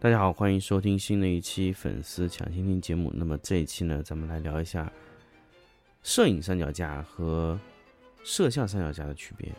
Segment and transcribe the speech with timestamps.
[0.00, 3.10] 大家好，欢迎收听新的一期粉丝抢先听节目。
[3.16, 4.92] 那么这一期呢，咱们来聊一下
[6.04, 7.58] 摄影三脚架和
[8.22, 9.52] 摄像三脚架的区别。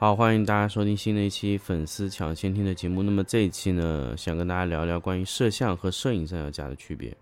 [0.00, 3.02] 好，欢迎大家收听新的一期粉丝抢先听的节目。
[3.02, 7.14] 那么这一期呢，想跟大家聊聊关于摄像和摄影三脚架的区别。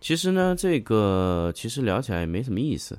[0.00, 2.96] 其实呢，这个其实聊起来也没什么意思，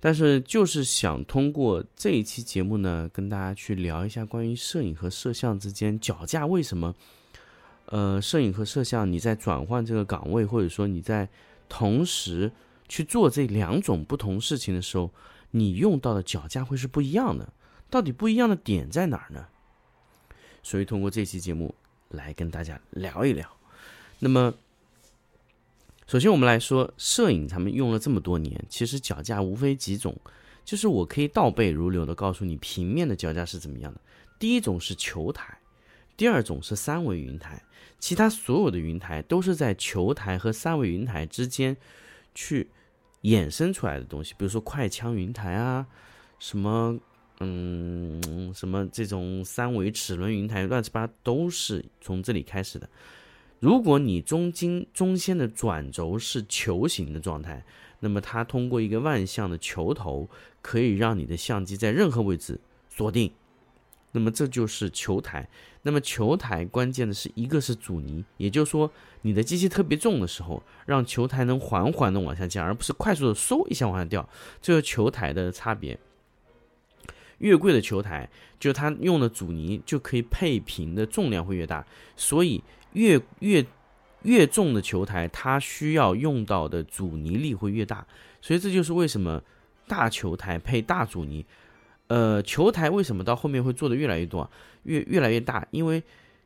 [0.00, 6.92] 但是就是想通过这一期节目呢，跟大家去聊一下关于摄影和摄像之间脚架为什么，
[7.84, 11.28] 呃，摄影和摄像你在转换这个岗位，或者说你在
[11.68, 12.50] 同时
[12.88, 15.12] 去做这两种不同事情的时候，
[15.52, 17.52] 你用到的脚架会是不一样的。
[17.88, 19.46] 到底不一样的点在哪儿呢？
[20.62, 21.72] 所以通过这期节目
[22.08, 23.48] 来跟大家聊一聊。
[24.18, 24.52] 那么，
[26.08, 30.16] 首先我们来说摄影，咱们用了这么多年，其实脚架无非几种，
[30.64, 34.00] 就是我可以倒背如流的告诉你平面的脚架是怎么样的。
[34.40, 35.56] 第一种是球台，
[36.16, 37.62] 第二种是三维云台，
[38.00, 41.76] 其他所有的云台都是在球台和三维云台之间
[42.34, 42.68] 去
[43.22, 45.86] 衍生出来的东西，比如说快枪云台啊，
[46.40, 46.98] 什么。
[47.40, 52.88] 嗯，什么这种三维齿轮云台乱七八都是从这里开始的。
[53.60, 57.64] 如果你中间中间的转轴是球形的状态，
[58.00, 60.28] 那么它通过一个万向的球头，
[60.62, 63.32] 可以让你的相机在任何位置锁定。
[64.12, 65.46] 那么这就是球台。
[65.82, 68.90] 那么球台关键的是一个是阻尼，也就是说
[69.22, 74.26] 你的机器特别重的时候，让球台能缓缓的往下降，而不是快速的嗖一下往下掉，
[74.60, 75.98] 这个球台的差别。
[77.38, 81.86] 越贵的球台，就它用的阻尼就可以配平的重量会越大，
[82.16, 83.64] 所以越越
[84.22, 88.06] 越重的球台，它需要用到的阻尼力会越大，
[88.40, 89.42] 所以这就是为什么
[89.86, 91.44] 大球台配大阻尼。
[92.08, 94.48] 呃，球台为什么到后面会做的越来越多，
[94.84, 95.66] 越越来越大？
[95.72, 96.02] 因为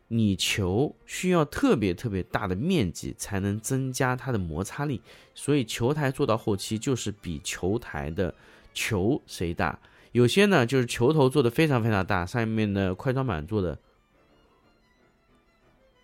[0.09, 5.01] 你球需要特别特别大的面积才能增加它的摩擦力，
[5.35, 8.35] 所以球台做到后期就是比球台的
[8.75, 9.79] 球谁大。
[10.13, 13.79] 有些呢，就是球头做的非常非常大，上面的快装板做的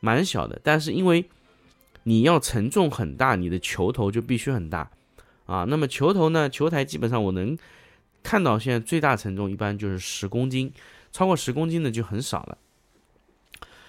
[0.01, 1.29] 蛮小的，但是因为
[2.05, 4.91] 你要承重很大，你的球头就必须很大
[5.47, 5.65] 啊。
[5.65, 7.59] 那么球头呢，球台基本上我能
[8.23, 10.73] 看到现在最大承重一般就是十公斤，
[11.11, 12.59] 超过十公斤的就很少了。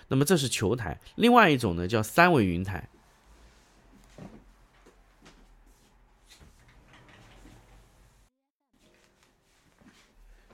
[0.07, 2.89] 那么这是球台，另外一种呢叫三维云台。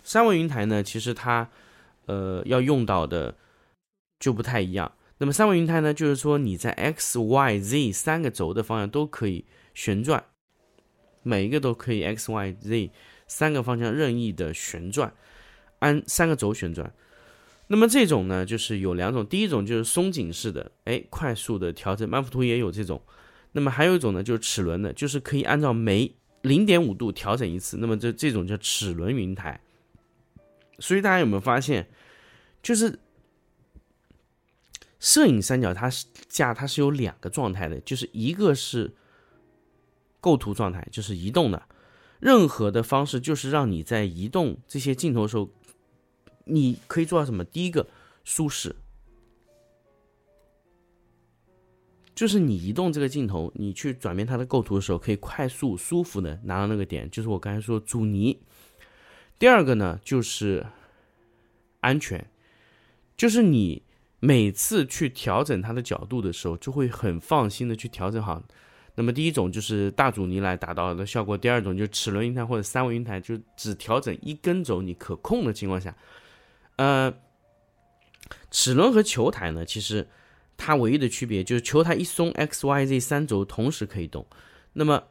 [0.04, 1.50] 三维云台呢，其实它，
[2.06, 3.36] 呃，要用到的
[4.20, 4.92] 就不太一样。
[5.20, 10.24] 那么三维云台呢，就是说你在 x、y、z 三个轴的方向都可以旋转，
[11.22, 12.92] 每一个都可以 x、y、z
[13.28, 15.14] 三个方向任意的旋转，
[15.80, 16.94] 按三个轴旋转。
[17.68, 23.02] 那么这种呢，就是有两种，第一种就是松紧式的，哎，快速的调整，曼福图也有这种。
[23.54, 27.78] 那么还有一种呢，就是齿轮的，就是可以按照每零点五度调整一次。
[27.78, 29.60] 那么这这种叫齿轮云台。
[30.80, 31.88] 所以大家有没有发现，
[32.62, 33.00] 就是
[35.00, 38.96] 摄影三角它是架，它是有两个状态的，就是一个是
[40.20, 41.68] 构图状态，就是移动的，
[42.20, 45.50] 任何的方式就是让你在移动这些镜头的时候，
[46.46, 47.44] 你可以做到什么？
[47.44, 47.88] 第一个
[48.24, 48.76] 舒适，
[52.16, 58.42] 就是你移动这个镜头，你去转变它的构图的时候，可以快速舒服的拿到那个点，就是我刚才说阻尼。
[59.40, 60.66] 第二个呢，就是
[61.82, 62.26] 安全，
[63.18, 63.84] 就是你
[64.22, 68.42] 每次去调整它的角度的时候，就会很放心的去调整好。
[68.96, 75.94] 那么第一种就是大阻尼来达到的效果，第二种就是齿轮云台或者三维云台，就只调整一根轴，你可控的情况下，
[76.78, 77.14] 呃，
[78.50, 80.08] 齿轮和球台呢，其实
[80.56, 84.26] 它唯一的区别就是球台一松，x、y、z 三轴同时可以动。
[84.72, 85.04] 那么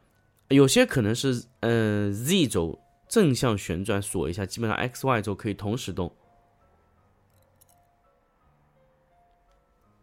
[0.47, 2.79] 有些可能是呃 z 轴。
[3.13, 6.11] 正向旋转锁一下，基本上 X、Y 轴可以同时动。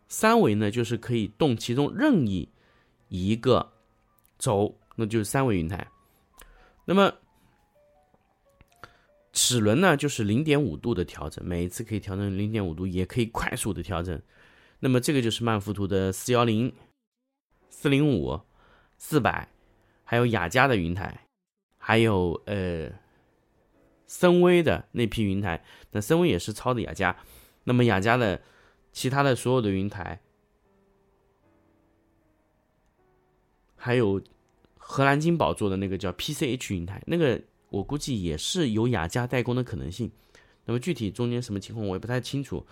[0.06, 2.48] 三维呢，就是可以动其中任意
[3.08, 3.72] 一个
[4.38, 5.84] 轴，那就是三维云台。
[6.84, 7.12] 那么
[9.32, 14.22] 齿轮呢，就是零点五度的调整，每一次可以调整零点五度，也可以快速的调整。
[14.78, 16.72] 那么这个就是曼福图的四幺零、
[17.70, 18.40] 四零五、
[18.98, 19.48] 四百，
[20.04, 21.26] 还有雅家的云台，
[21.82, 22.93] 还有呃
[24.06, 27.17] 森威的那批云台，那森威也是抄的雅家，
[27.65, 28.41] 那么雅家的
[28.93, 30.21] 其他的所有的云台，
[33.77, 34.23] 还有
[34.77, 37.41] 荷兰金宝做的那个叫 PCH 云台，那个
[37.71, 40.11] 我估计也是有雅家代工的可能性。
[40.67, 42.65] 那么具体中间什么情况我也不太清楚。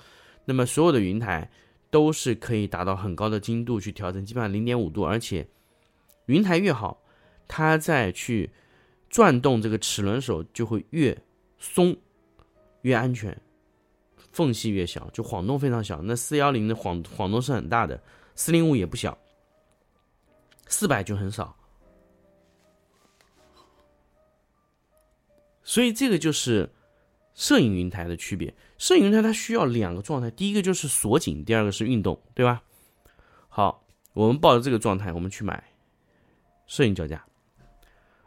[0.45, 1.51] 那么所有的云台
[1.91, 5.49] 都是可以达到很高的精度去调整，基本上零点五度，而且
[6.27, 7.03] 云台越好，
[7.47, 8.51] 它在去
[9.09, 11.17] 转动这个齿轮手就会越
[11.59, 11.97] 松
[12.83, 13.39] 越安全，
[14.33, 16.01] 缝隙越小，就晃动非常小。
[16.03, 18.01] 那四幺零的晃晃动是很大的，
[18.35, 19.17] 四零五也不小，
[20.67, 21.57] 四百就很少。
[25.63, 26.69] 所以这个就是。
[27.35, 32.61] 摄影云台的区别，摄影云台它需要两个状态，第一个就是锁紧，第二个是运动，对吧？
[33.49, 35.63] 好，我们抱着这个状态，我们去买
[36.67, 37.25] 摄影脚架，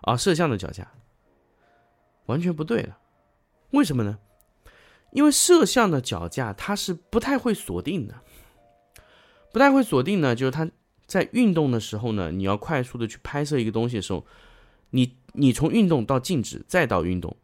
[0.01, 0.91] 啊，摄像的脚架，
[2.25, 2.97] 完全不对了。
[3.71, 4.19] 为什么呢？
[5.11, 8.21] 因为摄像的脚架它是不太会锁定的，
[9.51, 10.69] 不太会锁定呢，就是它
[11.05, 14.25] 在运动的时候呢，你要快速的去拍摄一个东西的时候，
[14.91, 17.35] 你你从运动到静止再到运动。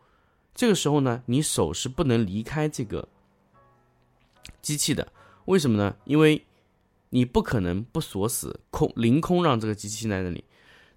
[0.55, 3.07] 这个时候呢，你手是不能离开这个
[4.61, 5.11] 机器的，
[5.45, 5.95] 为什么呢？
[6.05, 6.45] 因为
[7.09, 10.45] 你不可能不锁死空凌空让这个机器在那里。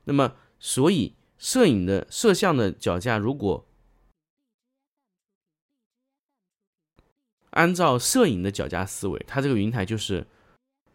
[0.04, 3.66] 那么，所以摄影的摄像的脚架，如果
[7.52, 10.26] 按照摄影的脚架思维，它这个云台就是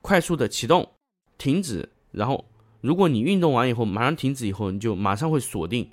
[0.02, 0.94] 快速的启动、
[1.40, 2.46] 停止，然后
[2.80, 5.90] 如果你运动完以后马上停止以后，你就马上会锁定。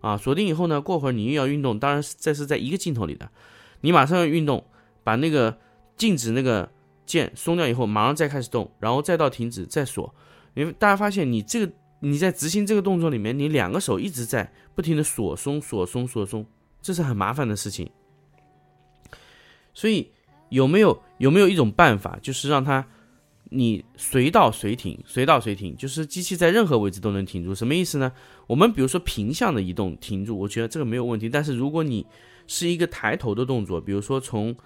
[0.00, 3.30] 啊，锁定以后呢，过会儿你又要运动，当然这是在一个镜头里的，
[3.82, 4.66] 你马上要运动，
[5.04, 5.60] 把那个
[5.96, 6.72] 静止那个
[7.06, 10.12] 键松掉以后，马上再开始动，然后再到停止再锁。
[10.54, 11.72] 因为大家发现你这个
[12.02, 16.44] 你在执行这个动作里面，你两个手一直在不停的锁松锁松锁松，
[16.82, 17.88] 这是很麻烦的事情。
[19.72, 20.10] 所以
[20.50, 22.86] 有没有有没有一种办法，就是让它。
[23.54, 28.10] 你随到随停，随到随停，就是机器在任何位置都能停住，什么意思呢？
[28.46, 31.28] 我们比如说平向的移动停住，我觉得这个没有问题。
[31.28, 32.06] 但是如果你
[32.46, 34.56] 是一个抬头的动作，比如说从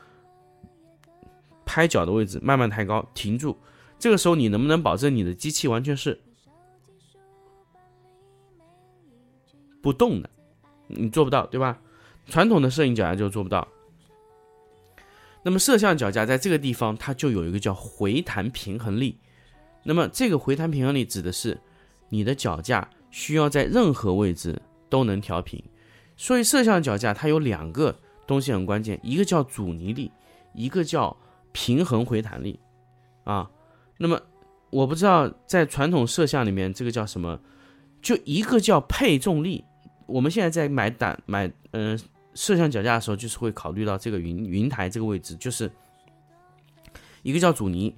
[1.65, 3.57] 拍脚的位置慢慢抬高停住，
[3.99, 6.21] 这个时候你能不能保证你的机器完全是
[9.87, 10.29] 不动的？
[10.89, 11.79] 你做不到，对吧？
[12.27, 13.69] 传统的摄影脚架就做不到。
[15.45, 19.17] 那么摄像脚架在这个地方，它就有一个叫回弹平衡力。
[19.85, 21.57] 那么这个回弹平衡力指的是
[22.09, 24.61] 你的脚架需要在任何位置
[24.91, 25.63] 都能调平。
[26.17, 27.97] 所以摄像脚架它有两个
[28.27, 30.11] 东西很关键，一个叫阻尼力，
[30.53, 31.17] 一个叫
[31.53, 32.59] 平衡回弹力。
[33.23, 33.49] 啊，
[33.99, 34.21] 那么
[34.71, 37.39] 我不知道在传统摄像里面这个叫什么，
[38.03, 39.65] 就一个叫配重力。
[40.07, 41.99] 我们现在在买胆买嗯。
[42.39, 45.71] 摄像脚架的时候，就是会考虑到这个云云台这个位置，就是
[47.23, 47.97] 一个叫阻尼，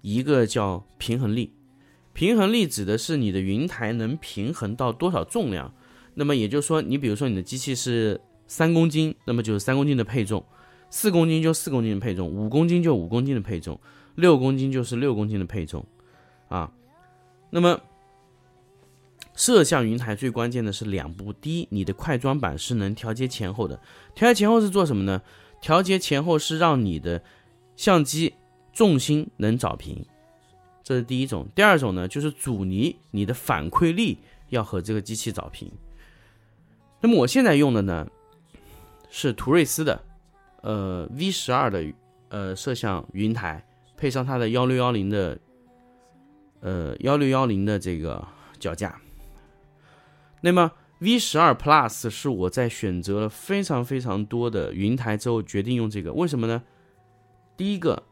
[0.00, 1.52] 一个叫平衡力。
[2.14, 5.70] 平衡力指的是你的云台能平衡到多少重量。
[6.14, 10.40] 那么也就是说，你比如说你的机器是三公斤，那么就是三公斤的配重；
[10.88, 13.78] 四公斤就四公斤的配重；五公斤就五公斤的配重；
[14.14, 15.84] 六公斤就是六公斤的配重。
[16.48, 16.72] 啊，
[17.50, 17.78] 那么。
[19.36, 23.78] 摄像云台最关键的是两步，第一，你的快装板是能调节前后的。
[24.14, 25.22] 调节前后是做什么呢？
[25.60, 27.22] 调节前后是让你的
[27.76, 28.34] 相机
[28.72, 30.04] 重心能找平，
[30.82, 31.46] 这是第一种。
[31.54, 35.70] 第二种呢，就是阻尼，你的反馈力要和这个机器找平。
[37.00, 38.06] 那么我现在用的呢，
[39.10, 40.02] 是图瑞斯的，
[40.62, 41.84] 呃 V 十二的
[42.30, 43.62] 呃摄像云台，
[43.96, 45.38] 配上它的幺六幺零的，
[46.60, 48.26] 呃幺六幺零的这个
[48.58, 48.98] 脚架。
[50.40, 56.62] 那么 V 十二 Plus 是我在选择了非常非常多的云台之后决定用这个，为什么呢？
[57.56, 58.02] 第一个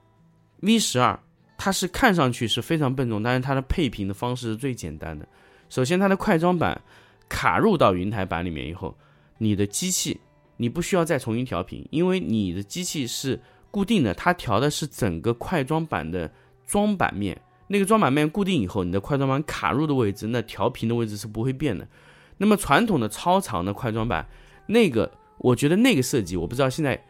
[0.60, 1.18] ，V 十二
[1.56, 5.26] 它是看上去是非常笨重，但是它的配平的方式是最简单的。
[5.70, 6.80] 首先，它的快装板
[7.28, 8.96] 卡入到云台板里面以后，
[9.38, 10.20] 你的机器
[10.56, 13.40] 你不需要再重新调频，因为你的机器是
[13.70, 16.30] 固定的，它调的是整个快装板的
[16.66, 17.40] 装板面。
[17.68, 21.88] 那个装板面固定以后，你的快装板卡入的位置，那调频的位置是不会变的。
[22.44, 24.28] 那么传统的超长的快装板，
[24.66, 27.02] 那个我觉得那个设计，我不知道现在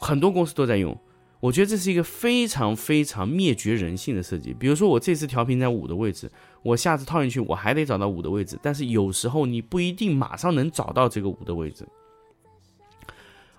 [0.00, 0.98] 很多公司都在用。
[1.38, 4.52] 我觉得这是一个非常非常灭绝人性的设计。
[4.52, 6.28] 比如说我这次调频在五的位置，
[6.64, 11.86] 我下次套进去我还得找到五的位置，但是有时候你不一定马上能找到这个五的位置，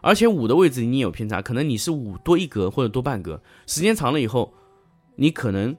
[0.01, 4.53] 而且五的位置你也有偏差，可能你是五多一格或者多半格，时间长了以后，
[5.15, 5.73] 你可能。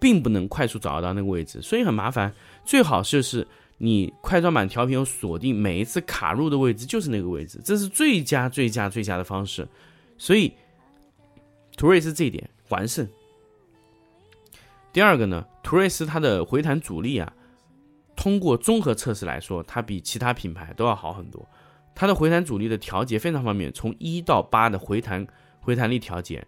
[0.00, 2.32] 并不能快速找得到那个位置，所以很麻烦。
[2.64, 3.46] 最好就是
[3.78, 9.68] 你快装版调频有锁定每一次卡入的位置就是那个位置，这是最佳最佳最佳的方式。
[10.16, 10.52] 所以
[11.76, 13.06] 图瑞斯这一点完胜。
[14.92, 17.32] 第二个呢，图瑞斯它的回弹阻力啊，
[18.16, 21.46] 通过综合测试来说，它比其他品牌都要好很多。
[21.94, 25.26] 它的回弹阻力的调节非常方便，从一到八的回弹
[25.60, 26.46] 回弹力调节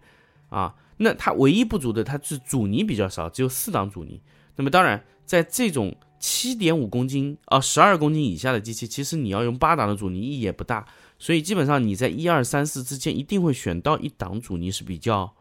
[0.49, 0.73] 啊。
[0.97, 4.21] 那它唯一不足的，它是阻尼比较少，只有四档阻尼。
[4.55, 10.87] 那么当然，在这种七点五公斤啊十二公斤以下的机器，其实你要用八档的阻尼意义也不大。
[11.17, 15.35] 所以基本上你在一二三四之间一定会选到一档阻尼是比较。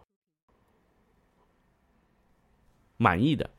[2.99, 3.51] 满意的，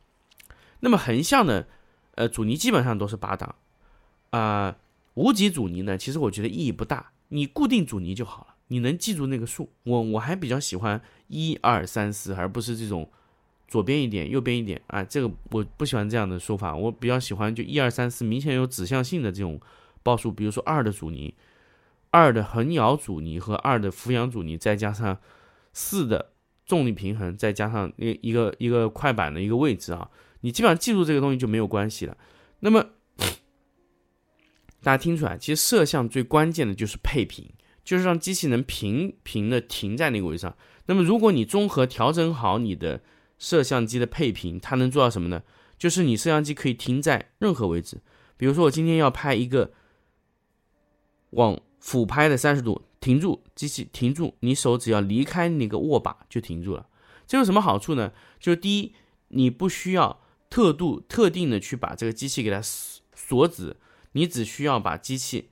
[0.79, 1.67] 那么横向的，
[2.15, 3.55] 呃，阻尼基本上都是八档，
[4.29, 4.77] 啊，
[5.15, 9.69] 无极阻尼呢，其实我觉得意义不大，你固定阻尼就好了，你能记住那个数。
[9.83, 11.01] 我我还比较喜欢
[11.33, 13.09] 一二三四，而不是这种
[13.67, 19.59] 左边一点，右边一点啊，这个我不喜欢这样的说法，我比较喜欢就一二三四，明显有指向性的这种
[20.03, 21.33] 报数，比如说二的阻尼，
[22.11, 25.17] 二的横摇阻尼和二的俯仰阻尼，再加上
[25.73, 26.29] 四的。
[26.65, 30.09] 重力平衡再加上一一个一个快板的一个位置啊，
[30.39, 32.17] 你基本上记住这个东西就没有关系了。
[32.61, 32.91] 那么
[34.81, 37.51] 大家听出来，其实摄像最关键的就是配平，
[37.83, 40.55] 就是让机器能平平的停在那个位置上。
[40.85, 43.01] 那么如果你综合调整好你的
[43.37, 45.43] 摄像机的配平，它能做到什么呢？
[45.77, 48.01] 就是你摄像机可以停在任何位置。
[48.37, 49.73] 比如说我今天要拍一个
[51.31, 52.83] 往俯拍的三十度。
[53.03, 56.87] 停住，机器停住，你手只要离开那个握把就停住了。
[57.27, 58.13] 这有什么好处呢？
[58.39, 58.93] 就是第一，
[59.27, 63.75] 你不需要特度特定的去把这个机器给它锁止，
[64.13, 65.49] 你只需要把机器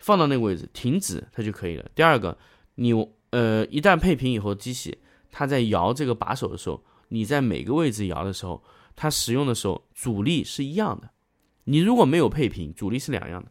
[0.00, 1.88] 放到那个位置停止它就可以了。
[1.94, 2.36] 第二个，
[2.74, 2.92] 你
[3.30, 4.98] 呃一旦配平以后，机器
[5.30, 8.62] 它在摇这个把手的时候，你在每个位置摇的时候，
[8.96, 11.10] 它使用的时候阻力是一样的。
[11.64, 13.50] 你如果没有配平，阻力是两样的。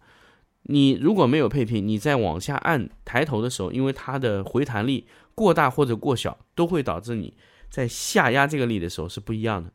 [0.63, 7.33] 你如果没有配平，你在往下按抬头的时候，因为它的回弹力过大或者过小，都会导致你
[7.69, 9.71] 在下压这个力的时候是不一样的。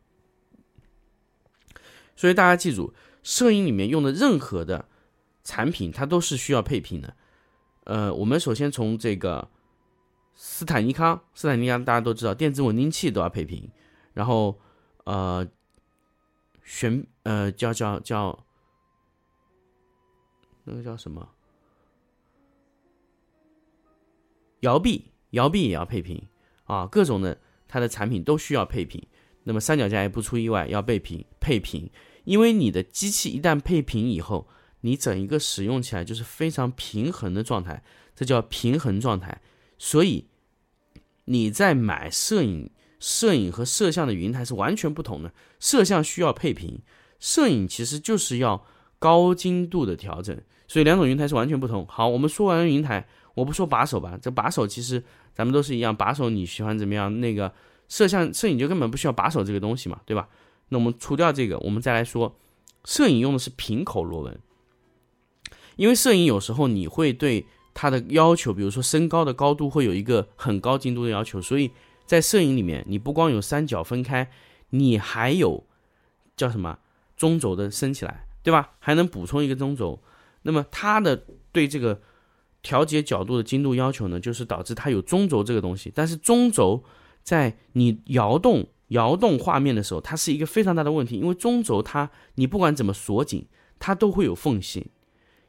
[2.15, 4.87] 所以大家记住，摄影里面用的任何的
[5.45, 7.15] 产品，它都是需要配平的。
[7.85, 9.49] 呃，我们首先从这个
[10.33, 13.69] 斯坦尼康，斯坦尼康大家都知道，电子稳定器都要配平，
[14.13, 14.59] 然后
[15.05, 15.47] 呃，
[16.65, 18.37] 旋呃叫叫叫。
[20.67, 21.29] 那个叫什么？
[24.61, 26.27] 摇臂，摇臂也要配平
[26.63, 26.87] 啊！
[26.87, 28.99] 各种的它的产品都需要配平。
[29.43, 31.87] 那么三脚架也不出意外，要配平配平。
[32.23, 34.47] 因为你的机器一旦配平以后，
[34.85, 37.83] 你整一个使用起来就是非常平衡的状态，
[38.15, 39.41] 这叫平衡状态。
[39.79, 40.27] 所以
[41.25, 45.33] 你在买摄影、摄影和摄像的云台是完全不同的。
[45.59, 46.79] 摄像需要配平，
[47.19, 48.63] 摄影其实就是要
[48.99, 50.39] 高精度的调整。
[50.67, 51.85] 所以两种云台是完全不同。
[51.87, 54.17] 好，我们说完云台，我不说把手吧。
[54.21, 57.19] 这把手其实咱们都是一样，把手你喜欢怎么样？
[57.19, 57.51] 那个
[57.89, 60.29] 摄像摄影就根本不需要把手这个东西嘛，对吧？
[60.69, 62.37] 那我们除掉这个，我们再来说，
[62.85, 64.39] 摄影用的是平口螺纹，
[65.75, 71.71] 因为摄影有时候你会对它的要求，比如说身高的高度会有一个很高精度的要求，所以
[72.05, 74.29] 在摄影里面，你不光有三角分开，
[74.69, 75.65] 你还有
[76.37, 76.79] 叫什么
[77.17, 78.71] 中轴的升起来，对吧？
[78.79, 80.01] 还能补充一个中轴。
[80.43, 81.99] 那么它的对这个
[82.61, 85.91] 调节角度的精度要求呢，就是导致它有中轴这个东西。
[85.93, 86.83] 但是中轴
[87.23, 93.47] 在你摇动摇动画面的时候，它是一个非常大的问题，因为中轴它你不管怎么锁紧，
[93.79, 94.91] 它都会有缝隙，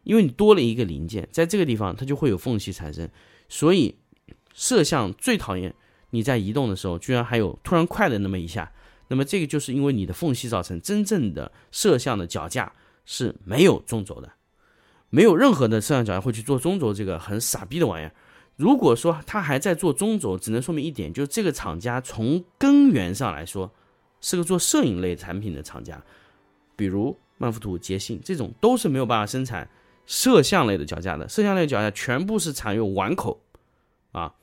[0.06, 3.08] 因为你多了一个零件，在这个地方它就会有缝隙产生。
[3.48, 3.96] 所以
[4.54, 5.74] 摄像最讨厌
[6.10, 8.72] 你在移动的时候，居然还有突然快的那么一下。
[9.08, 12.72] 那么这个就是因为你的缝隙造成，真正的摄像的脚架
[13.04, 14.32] 是没有中轴的。
[15.10, 18.12] 没有任何的摄像脚架会去做中轴这个很傻逼的玩意儿。
[18.56, 23.70] 如果说他还在做中轴，只能说明一点，就是这个厂家从根源上来说
[24.20, 26.02] 是个做摄影类产品的厂家，
[26.74, 29.68] 比如曼福图、捷信这种都是没有办法生产
[30.06, 31.28] 摄像类的脚架的。
[31.28, 33.44] 摄像类脚架全部是采用碗口
[34.12, 34.34] 啊。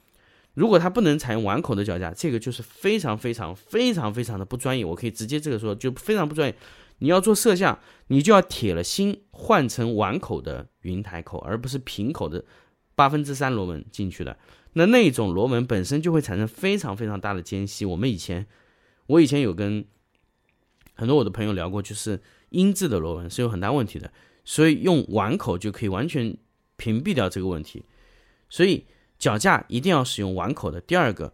[0.54, 4.86] 如果它不能采用碗口的脚架，这个就是非常非常非常非常的不专业。
[4.86, 6.56] 我可以直接这个说，就非常不专业。
[7.00, 12.46] 你要做摄像，你就要铁了心换成碗口的云台口，而不是平口的
[12.94, 14.38] 八分之三螺纹进去的。
[14.74, 17.84] 那那种螺纹本身就会产生非常非常大的间隙。
[17.84, 18.46] 我们以前，
[19.08, 19.84] 我以前有跟
[20.94, 24.12] 很多我的朋友聊过，就是音质的螺纹是有很大问题的，
[24.44, 26.36] 所以用碗口就可以完全
[26.78, 27.84] 屏蔽掉这个问题。
[28.50, 28.86] 所以
[29.18, 30.80] 脚架一定要使用碗口的。
[30.82, 31.34] 第二个，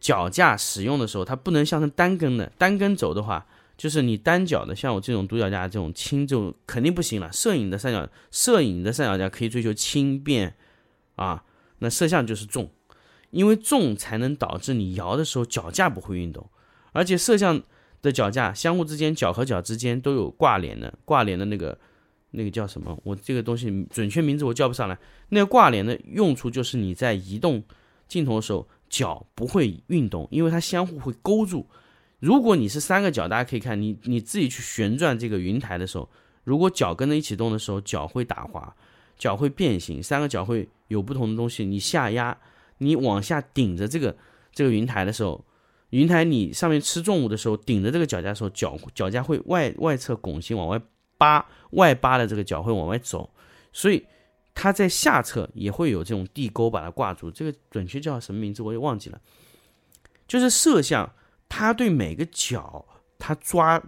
[0.00, 3.46] 脚架使用的时候，它不能像成单根的，单根轴的话，
[3.76, 7.32] 就是你单脚的，像我这种独脚架这种轻，就肯定不行了。
[7.32, 10.54] 摄影的三脚，摄影的三脚架可以追求轻便
[11.16, 11.44] 啊，
[11.78, 12.70] 那摄像就是重，
[13.30, 16.48] 因为重才能导致你摇的时候脚架不会运动，
[16.92, 17.62] 而且摄像
[18.02, 21.78] 的脚架相互之间脚和脚之间都有挂帘的，挂帘的那个
[22.34, 22.98] 那个叫什么？
[23.02, 24.98] 我这个东西准确名字我叫不上来。
[25.30, 27.62] 那个挂帘的用处就是你在移动
[28.06, 28.68] 镜头的时候。
[28.90, 31.66] 脚不会运动，因为它相互会勾住。
[32.20, 36.08] 如果你是三个脚，大家可以看你你自己去旋转这个云台的时候，
[36.44, 38.72] 如果脚跟着一起动的时候，脚会打滑，
[39.18, 41.64] 脚会变形，三个脚会有不同的东西。
[41.64, 42.38] 你下压，
[42.78, 44.16] 你往下顶着这个
[44.52, 45.44] 这个云台的时候，
[45.90, 50.80] 云台你上面吃重物的时候，顶着这个脚架的时候，脚脚架会外外侧拱形往外
[51.24, 53.30] 八，外八的这个脚会往外走，
[53.72, 54.04] 所以。
[54.56, 59.20] 它在下侧也会有这种地钩把它挂住，这个准确叫什么名字我也忘记了。
[60.28, 61.12] 就是摄像，
[61.48, 62.86] 它对每个脚
[63.18, 63.82] 它抓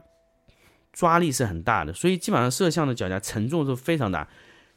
[0.92, 4.28] 抓力是很大的，所以基本上摄像的脚架承重是非常大。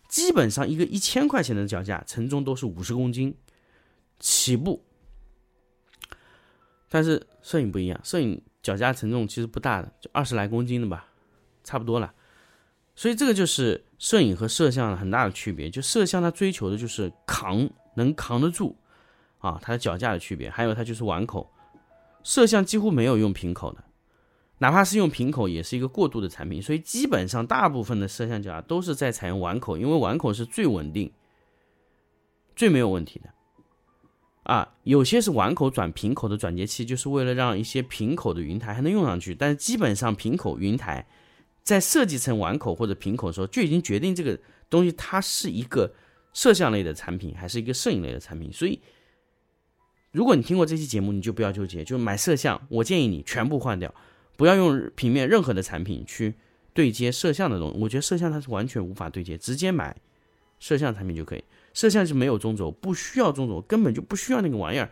[0.08, 3.36] 基本上一个一千块钱的脚架承重都是五十公斤
[4.20, 4.86] 起步，
[6.88, 11.08] 但是摄影不一样，摄影脚架承重其实不大的，就二十来公斤的吧，
[11.64, 12.14] 差不多了。
[13.00, 18.76] 所以这个就是摄影和摄像很大的区别，就摄像它追求的就是扛，能扛得住，
[19.38, 21.50] 啊，它的脚架的区别，还有它就是碗口，
[22.24, 23.82] 摄像几乎没有用平口的，
[24.58, 31.10] 哪怕是用平口也是一个过渡的产品，所以基本上大部分的摄像脚架都是在采用碗口，因为碗口是最稳定、
[32.54, 33.30] 最没有问题的，
[34.44, 41.08] 啊，有些是碗口转平口的转接器，就是为了让一些平口的云台还能用上去，但是基本上平口云台。
[41.70, 44.36] 在设计成碗口或者瓶口的时候，就已经决定这个
[44.72, 45.94] 东西它是一个
[46.34, 48.52] 摄像类的产品，还是一个摄影类的产品。
[48.52, 48.82] 所以，
[50.12, 53.94] 如果你听过这期节目，你就不要纠结，就买摄像，我建议你全部换掉，
[54.36, 56.34] 不要用平面任何的产品去
[56.74, 57.78] 对接摄像的东西。
[57.80, 59.96] 我觉得摄像它是完全无法对接，直接买
[60.58, 61.44] 摄像产品就可以。
[61.76, 64.90] 摄像是没有中轴，不需要中轴，根本就不需要那个玩意儿。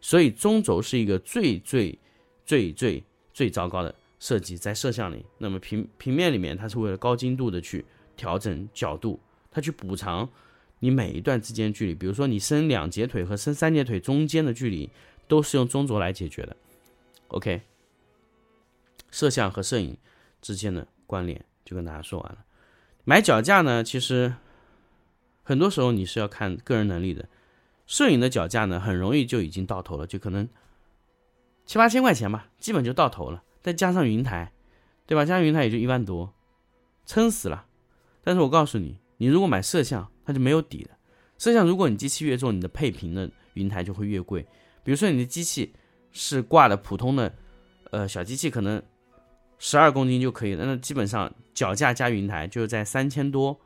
[0.00, 1.98] 所以中轴是一个最最
[2.46, 3.02] 最最
[3.34, 3.92] 最糟糕的。
[4.22, 9.18] 设计在摄像里，那么平平面里面，它是为了高精度的去调整角度，
[9.50, 10.30] 它去补偿
[10.78, 11.92] 你每一段之间距离。
[11.92, 14.88] 比如说你伸两节腿和伸三节腿中间的距离，
[15.26, 16.56] 都是用中轴来解决的。
[17.26, 17.62] OK，
[19.10, 19.96] 摄像和摄影
[20.40, 22.44] 之间的关联就跟大家说完了。
[23.02, 24.32] 买脚架呢，其实
[25.42, 27.28] 很多时候你是要看个人能力的。
[27.88, 30.48] 摄影的脚架呢，很容易就已经到头了，就可能
[31.66, 33.42] 七八千块钱吧，基本就到头了。
[33.62, 34.52] 再加上云台，
[35.06, 35.24] 对吧？
[35.24, 36.32] 加上云台也就一万多，
[37.06, 37.66] 撑死了。
[38.24, 40.96] 但是我告诉你，你如果买摄像，它就没有底了。
[41.38, 44.42] 摄像，如果你机器越重，你的配平的云台就会越贵。
[44.84, 45.72] 比如说你的机器
[46.12, 47.32] 是挂的普通的，
[47.90, 48.82] 呃，小机器可能
[49.58, 50.64] 十二公斤就可以了。
[50.64, 53.58] 那基本上脚架加云台就是在三千多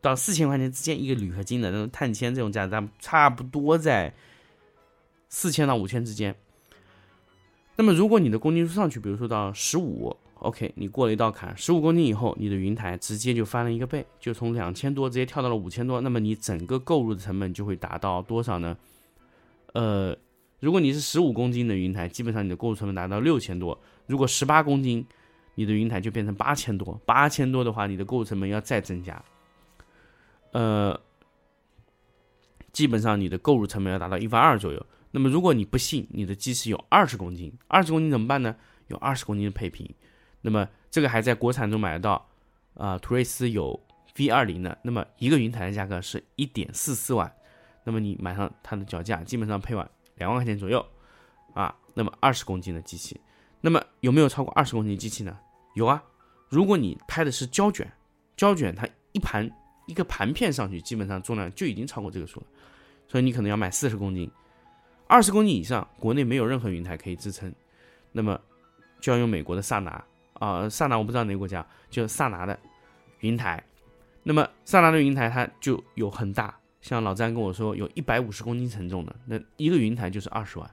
[0.00, 4.12] 到四千块钱之间，一个铝合金的那种碳纤这种价格，差不多在
[5.28, 6.34] 四千到五千之间。
[7.78, 16.00] 那么，如果你的公斤数上去，比如说到十五，OK，你过了一道坎，十五公斤以后，你的云台直接就翻了一个倍，就从两千多直接跳到了五千多。
[16.00, 18.76] 那么你整个购入的成本就会达到多少呢？
[19.74, 20.16] 呃，
[20.60, 23.78] 如果你是十五公斤的云台，基本上你的购入成本达到六千多。
[24.06, 25.06] 如果十八公斤，
[25.54, 26.98] 你的云台就变成八千多。
[27.04, 29.22] 八千多的话，你的购入成本要再增加。
[30.52, 30.98] 呃，
[32.72, 34.86] 基本上你的购入成本要达到一万二左右。
[35.10, 38.54] 那么，如果你不信，你的机器有二十公斤，二十公斤怎么办呢？
[38.88, 39.92] 有二十公斤的配平，
[40.42, 42.28] 那么这个还在国产中买得到，
[42.74, 43.80] 啊，图瑞斯有
[44.16, 47.32] V 二零的，那么一个云台的价格是一点四四万，
[47.84, 50.84] 那么你买上它的脚架，基本上配完两万块钱左右，
[51.54, 53.20] 啊，那么二十公斤的机器，
[53.60, 55.36] 那么有没有超过二十公斤机器呢？
[55.74, 56.02] 有啊，
[56.48, 57.90] 如果你拍的是胶卷，
[58.36, 59.50] 胶卷它一盘
[59.86, 62.46] 一个盘片上去，基本上重量就已经超过这个数了，
[63.08, 64.30] 所以你可能要买四十公斤。
[65.08, 67.52] 二十公斤以上，国内没有任何云台可以支撑，
[68.12, 68.40] 那么
[69.00, 72.58] 就要用美国的萨拿啊，萨拿我不知道哪个国家，就萨拿的
[73.20, 73.62] 云台。
[74.24, 80.68] 那么萨拿的云台它就有很大，像老詹跟我说，有一百五十公斤承重的，那一个云台就是二十万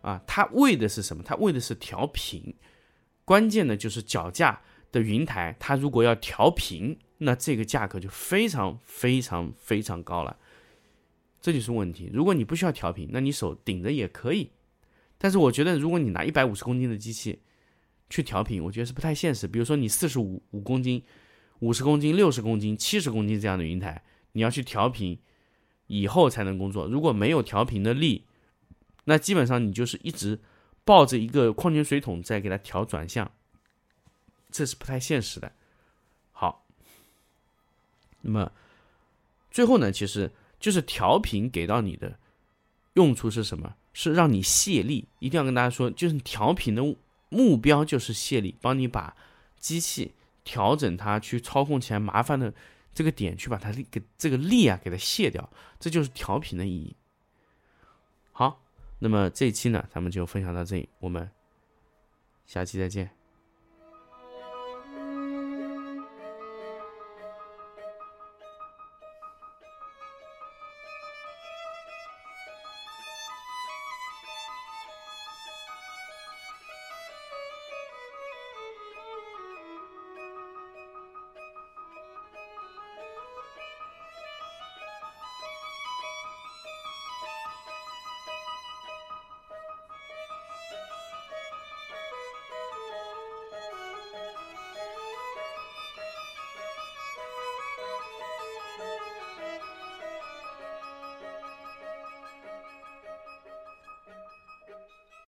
[0.00, 0.20] 啊。
[0.26, 1.22] 它为的是什么？
[1.22, 2.52] 它为的是调平，
[3.24, 10.36] 关键的就是脚架的云台，它如果要调平，那这个价格就非常非常非常高了。
[11.42, 12.08] 这就是问题。
[12.14, 14.52] 如果你不需要调频，那你手顶着也可以。
[15.18, 17.40] 但是我觉得，如果你拿一百五十公斤的机器
[18.08, 19.46] 去调频，我觉得是不太现实。
[19.46, 21.02] 比如说你四十五五公斤、
[21.58, 24.02] 五十公斤、六十公斤、七十公斤这样的云台，
[24.32, 25.18] 你要去调频
[25.88, 26.86] 以后才能工作。
[26.86, 28.24] 如果没有调频的力，
[29.04, 30.40] 那基本上你就是一直
[30.84, 33.30] 抱着一个矿泉水桶在给它调转向，
[34.50, 35.52] 这是不太现实的。
[36.30, 36.66] 好，
[38.20, 38.52] 那么
[39.50, 40.30] 最后呢，其实
[40.62, 42.16] 就是调频给到你的
[42.94, 43.74] 用处是什么？
[43.92, 45.08] 是让你卸力。
[45.18, 46.82] 一定要跟大家说，就是调频的
[47.28, 49.14] 目标就是卸力，帮你把
[49.58, 52.54] 机器调整它去操控起来麻烦的
[52.94, 56.94] 这个点，去把它力给这个力啊给它卸掉，这就是调频的意义。
[58.30, 58.62] 好，
[59.00, 61.28] 那么这一期呢，咱们就分享到这里，我们
[62.46, 63.21] 下期再见。